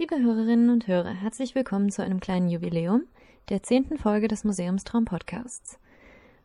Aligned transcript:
Liebe 0.00 0.18
Hörerinnen 0.18 0.70
und 0.70 0.88
Hörer, 0.88 1.10
herzlich 1.10 1.54
willkommen 1.54 1.90
zu 1.90 2.02
einem 2.02 2.20
kleinen 2.20 2.48
Jubiläum, 2.48 3.02
der 3.50 3.62
zehnten 3.62 3.98
Folge 3.98 4.28
des 4.28 4.44
Museumstraum 4.44 5.04
Podcasts. 5.04 5.78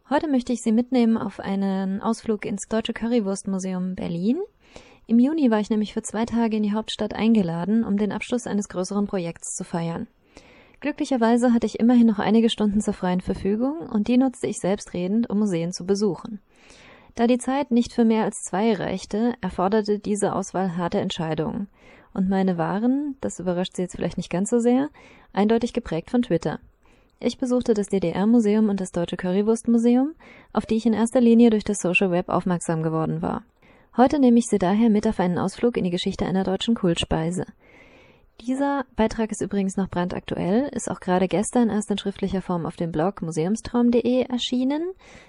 Heute 0.09 0.27
möchte 0.27 0.51
ich 0.51 0.61
Sie 0.61 0.73
mitnehmen 0.73 1.17
auf 1.17 1.39
einen 1.39 2.01
Ausflug 2.01 2.43
ins 2.43 2.67
Deutsche 2.67 2.91
Currywurstmuseum 2.91 3.95
Berlin. 3.95 4.41
Im 5.07 5.19
Juni 5.19 5.51
war 5.51 5.61
ich 5.61 5.69
nämlich 5.69 5.93
für 5.93 6.01
zwei 6.01 6.25
Tage 6.25 6.57
in 6.57 6.63
die 6.63 6.73
Hauptstadt 6.73 7.13
eingeladen, 7.13 7.85
um 7.85 7.95
den 7.95 8.11
Abschluss 8.11 8.45
eines 8.45 8.67
größeren 8.67 9.07
Projekts 9.07 9.55
zu 9.55 9.63
feiern. 9.63 10.07
Glücklicherweise 10.81 11.53
hatte 11.53 11.65
ich 11.65 11.79
immerhin 11.79 12.07
noch 12.07 12.19
einige 12.19 12.49
Stunden 12.49 12.81
zur 12.81 12.93
freien 12.93 13.21
Verfügung 13.21 13.87
und 13.89 14.09
die 14.09 14.17
nutzte 14.17 14.47
ich 14.47 14.57
selbstredend, 14.57 15.29
um 15.29 15.39
Museen 15.39 15.71
zu 15.71 15.85
besuchen. 15.85 16.41
Da 17.15 17.25
die 17.25 17.37
Zeit 17.37 17.71
nicht 17.71 17.93
für 17.93 18.03
mehr 18.03 18.25
als 18.25 18.41
zwei 18.43 18.73
reichte, 18.73 19.35
erforderte 19.39 19.99
diese 19.99 20.35
Auswahl 20.35 20.75
harte 20.75 20.99
Entscheidungen. 20.99 21.69
Und 22.15 22.29
meine 22.29 22.57
waren, 22.57 23.17
das 23.19 23.41
überrascht 23.41 23.75
Sie 23.75 23.81
jetzt 23.81 23.97
vielleicht 23.97 24.15
nicht 24.15 24.29
ganz 24.29 24.49
so 24.49 24.59
sehr, 24.59 24.87
eindeutig 25.33 25.73
geprägt 25.73 26.09
von 26.09 26.21
Twitter. 26.21 26.59
Ich 27.19 27.37
besuchte 27.37 27.73
das 27.73 27.87
DDR-Museum 27.87 28.69
und 28.69 28.79
das 28.79 28.93
Deutsche 28.93 29.17
Currywurst-Museum, 29.17 30.15
auf 30.53 30.65
die 30.65 30.75
ich 30.75 30.85
in 30.85 30.93
erster 30.93 31.19
Linie 31.19 31.49
durch 31.49 31.65
das 31.65 31.79
Social 31.79 32.11
Web 32.11 32.29
aufmerksam 32.29 32.83
geworden 32.83 33.21
war. 33.21 33.43
Heute 33.97 34.19
nehme 34.19 34.39
ich 34.39 34.45
Sie 34.45 34.59
daher 34.59 34.89
mit 34.89 35.05
auf 35.07 35.19
einen 35.19 35.37
Ausflug 35.37 35.75
in 35.75 35.83
die 35.83 35.89
Geschichte 35.89 36.25
einer 36.25 36.45
deutschen 36.45 36.73
Kultspeise. 36.73 37.45
Dieser 38.39 38.85
Beitrag 38.95 39.31
ist 39.31 39.41
übrigens 39.41 39.75
noch 39.75 39.89
brandaktuell, 39.89 40.69
ist 40.71 40.89
auch 40.89 41.01
gerade 41.01 41.27
gestern 41.27 41.69
erst 41.69 41.91
in 41.91 41.97
schriftlicher 41.97 42.41
Form 42.41 42.65
auf 42.65 42.77
dem 42.77 42.93
Blog 42.93 43.21
museumstraum.de 43.23 44.21
erschienen. 44.21 44.83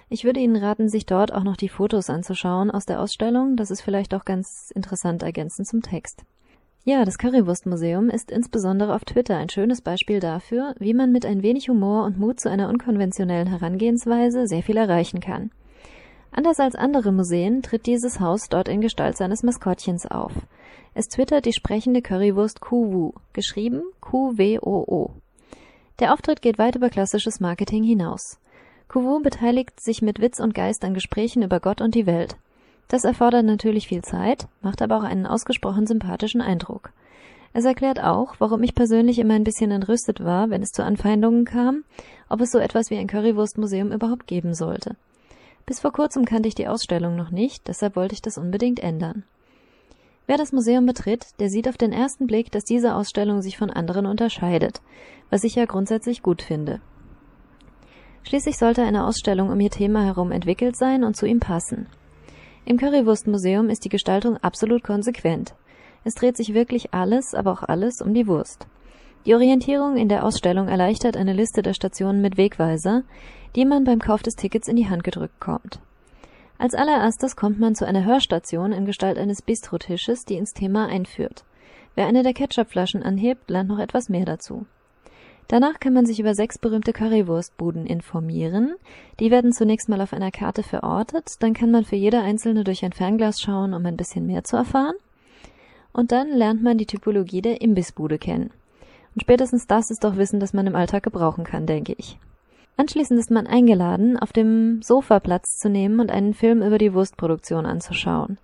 Ich 0.07 0.23
würde 0.23 0.39
Ihnen 0.39 0.55
raten, 0.55 0.87
sich 0.87 1.05
dort 1.05 1.33
auch 1.33 1.43
noch 1.43 1.57
die 1.57 1.69
Fotos 1.69 2.09
anzuschauen 2.09 2.71
aus 2.71 2.85
der 2.85 3.01
Ausstellung, 3.01 3.57
das 3.57 3.71
ist 3.71 3.81
vielleicht 3.81 4.13
auch 4.13 4.23
ganz 4.23 4.71
interessant 4.73 5.21
ergänzend 5.21 5.67
zum 5.67 5.81
Text. 5.81 6.23
Ja, 6.89 7.03
das 7.03 7.17
Currywurstmuseum 7.17 8.09
ist 8.09 8.31
insbesondere 8.31 8.95
auf 8.95 9.03
Twitter 9.03 9.35
ein 9.35 9.49
schönes 9.49 9.81
Beispiel 9.81 10.21
dafür, 10.21 10.73
wie 10.79 10.93
man 10.93 11.11
mit 11.11 11.25
ein 11.25 11.43
wenig 11.43 11.67
Humor 11.67 12.05
und 12.05 12.17
Mut 12.17 12.39
zu 12.39 12.49
einer 12.49 12.69
unkonventionellen 12.69 13.49
Herangehensweise 13.49 14.47
sehr 14.47 14.63
viel 14.63 14.77
erreichen 14.77 15.19
kann. 15.19 15.51
Anders 16.31 16.61
als 16.61 16.75
andere 16.75 17.11
Museen 17.11 17.61
tritt 17.61 17.87
dieses 17.87 18.21
Haus 18.21 18.47
dort 18.47 18.69
in 18.69 18.79
Gestalt 18.79 19.17
seines 19.17 19.43
Maskottchens 19.43 20.05
auf. 20.05 20.31
Es 20.93 21.09
twittert 21.09 21.45
die 21.45 21.51
sprechende 21.51 22.01
Currywurst 22.01 22.61
Kuwu, 22.61 23.11
geschrieben 23.33 23.83
Q-W-O-O. 23.99 25.11
Der 25.99 26.13
Auftritt 26.13 26.41
geht 26.41 26.57
weit 26.57 26.77
über 26.77 26.89
klassisches 26.89 27.41
Marketing 27.41 27.83
hinaus. 27.83 28.39
Kuwu 28.87 29.19
beteiligt 29.19 29.81
sich 29.81 30.01
mit 30.01 30.21
Witz 30.21 30.39
und 30.39 30.55
Geist 30.55 30.85
an 30.85 30.93
Gesprächen 30.93 31.43
über 31.43 31.59
Gott 31.59 31.81
und 31.81 31.95
die 31.95 32.05
Welt. 32.05 32.37
Das 32.87 33.03
erfordert 33.03 33.45
natürlich 33.45 33.87
viel 33.87 34.01
Zeit, 34.01 34.47
macht 34.61 34.81
aber 34.81 34.97
auch 34.97 35.03
einen 35.03 35.25
ausgesprochen 35.25 35.87
sympathischen 35.87 36.41
Eindruck. 36.41 36.91
Es 37.53 37.65
erklärt 37.65 38.01
auch, 38.01 38.35
warum 38.39 38.63
ich 38.63 38.75
persönlich 38.75 39.19
immer 39.19 39.33
ein 39.33 39.43
bisschen 39.43 39.71
entrüstet 39.71 40.23
war, 40.23 40.49
wenn 40.49 40.61
es 40.61 40.71
zu 40.71 40.83
Anfeindungen 40.83 41.43
kam, 41.43 41.83
ob 42.29 42.41
es 42.41 42.51
so 42.51 42.59
etwas 42.59 42.89
wie 42.89 42.97
ein 42.97 43.07
Currywurstmuseum 43.07 43.91
überhaupt 43.91 44.27
geben 44.27 44.53
sollte. 44.53 44.95
Bis 45.65 45.79
vor 45.79 45.91
kurzem 45.91 46.23
kannte 46.23 46.47
ich 46.47 46.55
die 46.55 46.67
Ausstellung 46.67 47.15
noch 47.15 47.31
nicht, 47.31 47.67
deshalb 47.67 47.95
wollte 47.95 48.13
ich 48.13 48.21
das 48.21 48.37
unbedingt 48.37 48.79
ändern. 48.79 49.23
Wer 50.27 50.37
das 50.37 50.51
Museum 50.51 50.85
betritt, 50.85 51.39
der 51.39 51.49
sieht 51.49 51.67
auf 51.67 51.77
den 51.77 51.93
ersten 51.93 52.27
Blick, 52.27 52.51
dass 52.51 52.63
diese 52.63 52.95
Ausstellung 52.95 53.41
sich 53.41 53.57
von 53.57 53.69
anderen 53.69 54.05
unterscheidet, 54.05 54.81
was 55.29 55.43
ich 55.43 55.55
ja 55.55 55.65
grundsätzlich 55.65 56.21
gut 56.21 56.41
finde. 56.41 56.81
Schließlich 58.23 58.57
sollte 58.57 58.83
eine 58.83 59.05
Ausstellung 59.05 59.49
um 59.49 59.59
ihr 59.59 59.69
Thema 59.69 60.03
herum 60.03 60.31
entwickelt 60.31 60.75
sein 60.75 61.05
und 61.05 61.15
zu 61.15 61.25
ihm 61.25 61.39
passen. 61.39 61.87
Im 62.67 62.75
Currywurstmuseum 62.75 63.69
ist 63.69 63.85
die 63.85 63.89
Gestaltung 63.89 64.35
absolut 64.39 64.83
konsequent. 64.83 65.55
Es 66.03 66.15
dreht 66.15 66.35
sich 66.35 66.53
wirklich 66.53 66.93
alles, 66.93 67.33
aber 67.33 67.53
auch 67.53 67.63
alles 67.63 68.01
um 68.01 68.13
die 68.13 68.27
Wurst. 68.27 68.67
Die 69.25 69.33
Orientierung 69.33 69.95
in 69.95 70.09
der 70.09 70.25
Ausstellung 70.25 70.67
erleichtert 70.67 71.15
eine 71.15 71.31
Liste 71.31 71.61
der 71.61 71.73
Stationen 71.73 72.21
mit 72.21 72.35
Wegweiser, 72.35 73.03
die 73.55 73.63
man 73.63 73.85
beim 73.85 73.99
Kauf 73.99 74.21
des 74.21 74.35
Tickets 74.35 74.67
in 74.67 74.75
die 74.75 74.89
Hand 74.89 75.05
gedrückt 75.05 75.39
kommt. 75.39 75.79
Als 76.57 76.75
allererstes 76.75 77.37
kommt 77.37 77.57
man 77.57 77.73
zu 77.73 77.87
einer 77.87 78.03
Hörstation 78.03 78.73
in 78.73 78.85
Gestalt 78.85 79.17
eines 79.17 79.41
Bistrotisches, 79.41 80.25
die 80.25 80.35
ins 80.35 80.51
Thema 80.51 80.87
einführt. 80.87 81.45
Wer 81.95 82.07
eine 82.07 82.21
der 82.21 82.33
Ketchupflaschen 82.33 83.01
anhebt, 83.01 83.49
lernt 83.49 83.69
noch 83.69 83.79
etwas 83.79 84.09
mehr 84.09 84.25
dazu. 84.25 84.65
Danach 85.47 85.79
kann 85.79 85.93
man 85.93 86.05
sich 86.05 86.19
über 86.19 86.35
sechs 86.35 86.57
berühmte 86.57 86.91
Currywurstbuden 86.91 87.85
informieren. 87.85 88.75
Die 89.19 89.31
werden 89.31 89.53
zunächst 89.53 89.87
mal 89.87 90.01
auf 90.01 90.11
einer 90.11 90.31
Karte 90.31 90.61
verortet, 90.61 91.35
dann 91.39 91.53
kann 91.53 91.71
man 91.71 91.85
für 91.85 91.95
jede 91.95 92.19
einzelne 92.19 92.65
durch 92.65 92.83
ein 92.83 92.91
Fernglas 92.91 93.39
schauen, 93.39 93.73
um 93.73 93.85
ein 93.85 93.97
bisschen 93.97 94.25
mehr 94.25 94.43
zu 94.43 94.57
erfahren. 94.57 94.95
Und 95.93 96.11
dann 96.11 96.29
lernt 96.29 96.61
man 96.61 96.77
die 96.77 96.85
Typologie 96.85 97.41
der 97.41 97.61
Imbissbude 97.61 98.17
kennen. 98.17 98.51
Und 99.15 99.21
spätestens 99.21 99.67
das 99.67 99.89
ist 99.89 100.03
doch 100.03 100.17
Wissen, 100.17 100.39
das 100.39 100.53
man 100.53 100.67
im 100.67 100.75
Alltag 100.75 101.03
gebrauchen 101.03 101.43
kann, 101.43 101.65
denke 101.65 101.95
ich. 101.97 102.19
Anschließend 102.75 103.19
ist 103.19 103.31
man 103.31 103.47
eingeladen, 103.47 104.17
auf 104.17 104.31
dem 104.31 104.83
Sofa 104.83 105.19
Platz 105.19 105.57
zu 105.57 105.69
nehmen 105.69 105.99
und 105.99 106.11
einen 106.11 106.35
Film 106.35 106.61
über 106.61 106.77
die 106.77 106.93
Wurstproduktion 106.93 107.65
anzuschauen. 107.65 108.37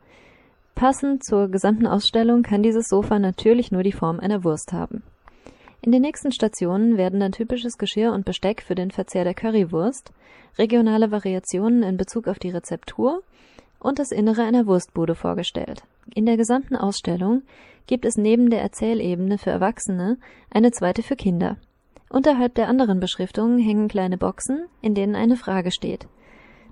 Passend 0.73 1.23
zur 1.23 1.49
gesamten 1.49 1.85
Ausstellung 1.85 2.41
kann 2.41 2.63
dieses 2.63 2.87
Sofa 2.87 3.19
natürlich 3.19 3.71
nur 3.71 3.83
die 3.83 3.91
Form 3.91 4.19
einer 4.19 4.43
Wurst 4.43 4.73
haben. 4.73 5.03
In 5.85 5.91
den 5.91 6.01
nächsten 6.01 6.31
Stationen 6.31 6.95
werden 6.95 7.19
dann 7.19 7.33
typisches 7.33 7.77
Geschirr 7.77 8.13
und 8.13 8.23
Besteck 8.23 8.61
für 8.61 8.73
den 8.73 8.89
Verzehr 8.89 9.25
der 9.25 9.33
Currywurst, 9.33 10.13
regionale 10.57 11.11
Variationen 11.11 11.83
in 11.83 11.97
Bezug 11.97 12.29
auf 12.29 12.39
die 12.39 12.51
Rezeptur 12.51 13.21
und 13.79 13.99
das 13.99 14.13
Innere 14.13 14.43
einer 14.43 14.65
Wurstbude 14.65 15.13
vorgestellt. 15.13 15.83
In 16.15 16.25
der 16.25 16.37
gesamten 16.37 16.77
Ausstellung 16.77 17.41
gibt 17.85 18.05
es 18.05 18.15
neben 18.15 18.49
der 18.49 18.61
Erzählebene 18.61 19.37
für 19.37 19.49
Erwachsene 19.49 20.19
eine 20.49 20.71
zweite 20.71 21.03
für 21.03 21.17
Kinder. 21.17 21.57
Unterhalb 22.09 22.55
der 22.55 22.69
anderen 22.69 23.01
Beschriftungen 23.01 23.59
hängen 23.59 23.89
kleine 23.89 24.17
Boxen, 24.17 24.67
in 24.81 24.95
denen 24.95 25.15
eine 25.15 25.35
Frage 25.35 25.71
steht. 25.71 26.07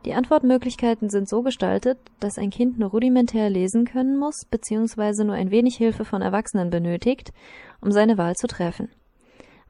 Die 0.05 0.13
Antwortmöglichkeiten 0.13 1.09
sind 1.09 1.27
so 1.27 1.41
gestaltet, 1.41 1.97
dass 2.21 2.37
ein 2.37 2.49
Kind 2.49 2.79
nur 2.79 2.91
rudimentär 2.91 3.49
lesen 3.49 3.83
können 3.83 4.17
muss 4.17 4.45
bzw. 4.49 5.25
nur 5.25 5.35
ein 5.35 5.51
wenig 5.51 5.75
Hilfe 5.75 6.05
von 6.05 6.21
Erwachsenen 6.21 6.69
benötigt, 6.69 7.33
um 7.81 7.91
seine 7.91 8.17
Wahl 8.17 8.37
zu 8.37 8.47
treffen. 8.47 8.87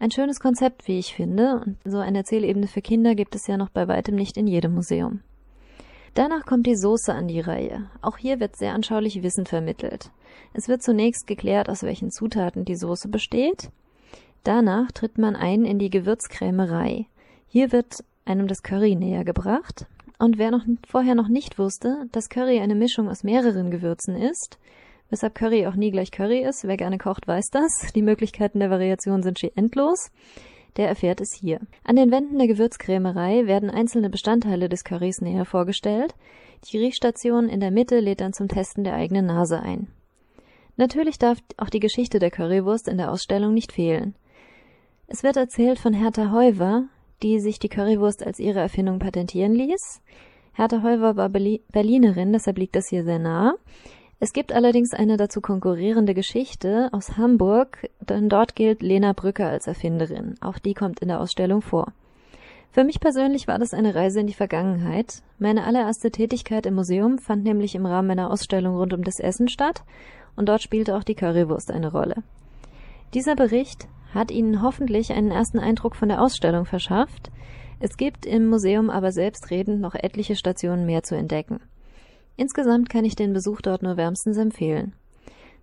Ein 0.01 0.09
schönes 0.09 0.39
Konzept, 0.39 0.87
wie 0.87 0.97
ich 0.97 1.13
finde, 1.13 1.61
und 1.63 1.77
so 1.85 1.99
eine 1.99 2.17
Erzählebene 2.17 2.65
für 2.65 2.81
Kinder 2.81 3.13
gibt 3.13 3.35
es 3.35 3.45
ja 3.45 3.55
noch 3.55 3.69
bei 3.69 3.87
weitem 3.87 4.15
nicht 4.15 4.35
in 4.35 4.47
jedem 4.47 4.73
Museum. 4.73 5.19
Danach 6.15 6.43
kommt 6.43 6.65
die 6.65 6.75
Soße 6.75 7.13
an 7.13 7.27
die 7.27 7.39
Reihe. 7.39 7.87
Auch 8.01 8.17
hier 8.17 8.39
wird 8.39 8.55
sehr 8.55 8.73
anschaulich 8.73 9.21
Wissen 9.21 9.45
vermittelt. 9.45 10.09
Es 10.53 10.67
wird 10.67 10.81
zunächst 10.81 11.27
geklärt, 11.27 11.69
aus 11.69 11.83
welchen 11.83 12.09
Zutaten 12.09 12.65
die 12.65 12.77
Soße 12.77 13.09
besteht. 13.09 13.69
Danach 14.43 14.91
tritt 14.91 15.19
man 15.19 15.35
ein 15.35 15.65
in 15.65 15.77
die 15.77 15.91
Gewürzkrämerei. 15.91 17.05
Hier 17.47 17.71
wird 17.71 18.03
einem 18.25 18.47
das 18.47 18.63
Curry 18.63 18.95
näher 18.95 19.23
gebracht. 19.23 19.85
Und 20.17 20.39
wer 20.39 20.49
noch 20.49 20.65
vorher 20.87 21.13
noch 21.13 21.27
nicht 21.27 21.59
wusste, 21.59 22.07
dass 22.11 22.29
Curry 22.29 22.59
eine 22.59 22.73
Mischung 22.73 23.07
aus 23.07 23.23
mehreren 23.23 23.69
Gewürzen 23.69 24.15
ist, 24.15 24.57
weshalb 25.11 25.35
Curry 25.35 25.67
auch 25.67 25.75
nie 25.75 25.91
gleich 25.91 26.11
Curry 26.11 26.39
ist. 26.39 26.63
Wer 26.63 26.77
gerne 26.77 26.97
kocht, 26.97 27.27
weiß 27.27 27.49
das. 27.51 27.71
Die 27.93 28.01
Möglichkeiten 28.01 28.59
der 28.59 28.71
Variation 28.71 29.21
sind 29.21 29.37
schier 29.39 29.51
endlos. 29.55 30.09
Der 30.77 30.87
erfährt 30.87 31.21
es 31.21 31.37
hier. 31.39 31.59
An 31.83 31.97
den 31.97 32.11
Wänden 32.11 32.39
der 32.39 32.47
Gewürzkrämerei 32.47 33.45
werden 33.45 33.69
einzelne 33.69 34.09
Bestandteile 34.09 34.69
des 34.69 34.83
Currys 34.83 35.21
näher 35.21 35.45
vorgestellt. 35.45 36.15
Die 36.71 36.77
Riechstation 36.77 37.49
in 37.49 37.59
der 37.59 37.71
Mitte 37.71 37.99
lädt 37.99 38.21
dann 38.21 38.33
zum 38.33 38.47
Testen 38.47 38.83
der 38.83 38.95
eigenen 38.95 39.25
Nase 39.25 39.61
ein. 39.61 39.87
Natürlich 40.77 41.19
darf 41.19 41.39
auch 41.57 41.69
die 41.69 41.81
Geschichte 41.81 42.19
der 42.19 42.31
Currywurst 42.31 42.87
in 42.87 42.97
der 42.97 43.11
Ausstellung 43.11 43.53
nicht 43.53 43.73
fehlen. 43.73 44.15
Es 45.07 45.23
wird 45.23 45.35
erzählt 45.35 45.77
von 45.77 45.93
Hertha 45.93 46.31
Heuwer, 46.31 46.85
die 47.21 47.39
sich 47.39 47.59
die 47.59 47.69
Currywurst 47.69 48.25
als 48.25 48.39
ihre 48.39 48.59
Erfindung 48.59 48.99
patentieren 48.99 49.53
ließ. 49.53 50.01
Hertha 50.53 50.81
Heuwer 50.83 51.17
war 51.17 51.29
Berlinerin, 51.29 52.31
deshalb 52.31 52.57
liegt 52.57 52.75
das 52.75 52.87
hier 52.89 53.03
sehr 53.03 53.19
nah. 53.19 53.55
Es 54.23 54.33
gibt 54.33 54.53
allerdings 54.53 54.93
eine 54.93 55.17
dazu 55.17 55.41
konkurrierende 55.41 56.13
Geschichte 56.13 56.89
aus 56.91 57.17
Hamburg, 57.17 57.89
denn 58.01 58.29
dort 58.29 58.55
gilt 58.55 58.83
Lena 58.83 59.13
Brücker 59.13 59.47
als 59.47 59.65
Erfinderin. 59.65 60.35
Auch 60.41 60.59
die 60.59 60.75
kommt 60.75 60.99
in 60.99 61.07
der 61.07 61.19
Ausstellung 61.19 61.63
vor. 61.63 61.91
Für 62.69 62.83
mich 62.83 62.99
persönlich 62.99 63.47
war 63.47 63.57
das 63.57 63.73
eine 63.73 63.95
Reise 63.95 64.19
in 64.19 64.27
die 64.27 64.35
Vergangenheit. 64.35 65.23
Meine 65.39 65.63
allererste 65.63 66.11
Tätigkeit 66.11 66.67
im 66.67 66.75
Museum 66.75 67.17
fand 67.17 67.43
nämlich 67.43 67.73
im 67.73 67.87
Rahmen 67.87 68.09
meiner 68.09 68.29
Ausstellung 68.29 68.75
rund 68.77 68.93
um 68.93 69.03
das 69.03 69.19
Essen 69.19 69.47
statt 69.47 69.83
und 70.35 70.47
dort 70.47 70.61
spielte 70.61 70.95
auch 70.95 71.03
die 71.03 71.15
Currywurst 71.15 71.71
eine 71.71 71.91
Rolle. 71.91 72.17
Dieser 73.15 73.35
Bericht 73.35 73.87
hat 74.13 74.29
Ihnen 74.29 74.61
hoffentlich 74.61 75.11
einen 75.13 75.31
ersten 75.31 75.57
Eindruck 75.57 75.95
von 75.95 76.09
der 76.09 76.21
Ausstellung 76.21 76.65
verschafft. 76.65 77.31
Es 77.79 77.97
gibt 77.97 78.27
im 78.27 78.49
Museum 78.49 78.91
aber 78.91 79.11
selbstredend 79.11 79.81
noch 79.81 79.95
etliche 79.95 80.35
Stationen 80.35 80.85
mehr 80.85 81.01
zu 81.01 81.15
entdecken. 81.15 81.59
Insgesamt 82.37 82.89
kann 82.89 83.05
ich 83.05 83.15
den 83.15 83.33
Besuch 83.33 83.61
dort 83.61 83.83
nur 83.83 83.97
wärmstens 83.97 84.37
empfehlen. 84.37 84.93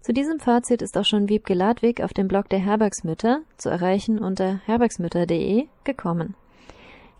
Zu 0.01 0.13
diesem 0.13 0.39
Fazit 0.39 0.81
ist 0.81 0.97
auch 0.97 1.05
schon 1.05 1.29
Wiebke 1.29 1.55
Ladwig 1.55 2.03
auf 2.03 2.13
dem 2.13 2.29
Blog 2.29 2.49
der 2.49 2.61
Herbergsmütter, 2.61 3.41
zu 3.57 3.69
erreichen 3.69 4.19
unter 4.19 4.61
herbergsmütter.de, 4.67 5.67
gekommen. 5.85 6.35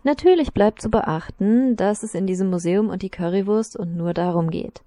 Natürlich 0.03 0.53
bleibt 0.53 0.81
zu 0.81 0.89
beachten, 0.89 1.75
dass 1.75 2.03
es 2.03 2.15
in 2.15 2.25
diesem 2.25 2.49
Museum 2.49 2.89
und 2.89 3.01
die 3.01 3.09
Currywurst 3.09 3.75
und 3.75 3.97
nur 3.97 4.13
darum 4.13 4.49
geht. 4.49 4.81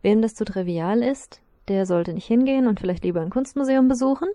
Wem 0.00 0.22
das 0.22 0.34
zu 0.34 0.44
trivial 0.44 1.02
ist, 1.02 1.40
der 1.68 1.84
sollte 1.84 2.14
nicht 2.14 2.26
hingehen 2.26 2.66
und 2.66 2.80
vielleicht 2.80 3.04
lieber 3.04 3.20
ein 3.20 3.30
Kunstmuseum 3.30 3.88
besuchen. 3.88 4.28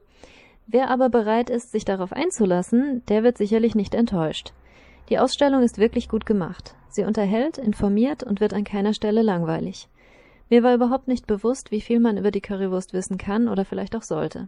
Wer 0.67 0.89
aber 0.89 1.09
bereit 1.09 1.49
ist, 1.49 1.71
sich 1.71 1.85
darauf 1.85 2.13
einzulassen, 2.13 3.03
der 3.07 3.23
wird 3.23 3.37
sicherlich 3.37 3.73
nicht 3.73 3.95
enttäuscht. 3.95 4.53
Die 5.11 5.19
Ausstellung 5.19 5.61
ist 5.61 5.77
wirklich 5.77 6.07
gut 6.07 6.25
gemacht. 6.25 6.73
Sie 6.87 7.03
unterhält, 7.03 7.57
informiert 7.57 8.23
und 8.23 8.39
wird 8.39 8.53
an 8.53 8.63
keiner 8.63 8.93
Stelle 8.93 9.21
langweilig. 9.23 9.89
Mir 10.49 10.63
war 10.63 10.73
überhaupt 10.73 11.09
nicht 11.09 11.27
bewusst, 11.27 11.69
wie 11.69 11.81
viel 11.81 11.99
man 11.99 12.17
über 12.17 12.31
die 12.31 12.39
Currywurst 12.39 12.93
wissen 12.93 13.17
kann 13.17 13.49
oder 13.49 13.65
vielleicht 13.65 13.93
auch 13.93 14.03
sollte. 14.03 14.47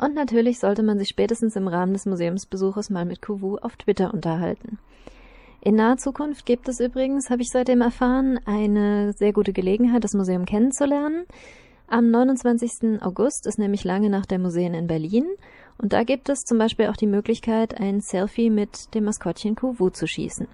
Und 0.00 0.14
natürlich 0.14 0.58
sollte 0.58 0.82
man 0.82 0.98
sich 0.98 1.10
spätestens 1.10 1.54
im 1.54 1.68
Rahmen 1.68 1.92
des 1.92 2.06
Museumsbesuches 2.06 2.88
mal 2.88 3.04
mit 3.04 3.20
Kuwu 3.20 3.58
auf 3.58 3.76
Twitter 3.76 4.14
unterhalten. 4.14 4.78
In 5.60 5.74
naher 5.74 5.98
Zukunft 5.98 6.46
gibt 6.46 6.66
es 6.68 6.80
übrigens, 6.80 7.28
habe 7.28 7.42
ich 7.42 7.50
seitdem 7.50 7.82
erfahren, 7.82 8.40
eine 8.46 9.12
sehr 9.12 9.34
gute 9.34 9.52
Gelegenheit, 9.52 10.02
das 10.02 10.14
Museum 10.14 10.46
kennenzulernen. 10.46 11.26
Am 11.88 12.10
29. 12.10 13.02
August 13.02 13.46
ist 13.46 13.58
nämlich 13.58 13.84
lange 13.84 14.08
nach 14.08 14.24
der 14.24 14.38
Museen 14.38 14.72
in 14.72 14.86
Berlin 14.86 15.26
und 15.82 15.92
da 15.92 16.04
gibt 16.04 16.28
es 16.28 16.44
zum 16.44 16.58
Beispiel 16.58 16.86
auch 16.86 16.96
die 16.96 17.08
Möglichkeit, 17.08 17.78
ein 17.78 18.00
Selfie 18.00 18.50
mit 18.50 18.94
dem 18.94 19.04
Maskottchen 19.04 19.56
Kuwu 19.56 19.90
zu 19.90 20.06
schießen. 20.06 20.46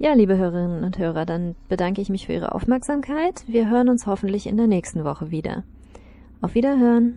Ja, 0.00 0.12
liebe 0.14 0.36
Hörerinnen 0.36 0.82
und 0.82 0.98
Hörer, 0.98 1.24
dann 1.24 1.54
bedanke 1.68 2.02
ich 2.02 2.08
mich 2.08 2.26
für 2.26 2.32
Ihre 2.32 2.52
Aufmerksamkeit. 2.52 3.44
Wir 3.46 3.70
hören 3.70 3.88
uns 3.88 4.08
hoffentlich 4.08 4.48
in 4.48 4.56
der 4.56 4.66
nächsten 4.66 5.04
Woche 5.04 5.30
wieder. 5.30 5.62
Auf 6.40 6.56
Wiederhören! 6.56 7.12